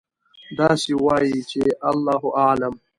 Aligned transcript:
داسې 0.59 0.91
وایئ 1.05 1.35
چې: 1.49 1.61
الله 1.89 2.21
أعلم. 2.43 2.73